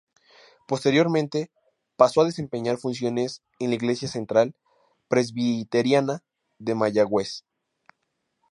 Posteriormente, 0.67 1.51
pasó 1.95 2.21
a 2.21 2.25
desempeñar 2.25 2.77
funciones 2.79 3.43
en 3.59 3.69
la 3.69 3.75
Iglesia 3.75 4.07
Central 4.07 4.55
Presbiteriana 5.07 6.23
de 6.57 6.73
Mayagüez. 6.73 7.45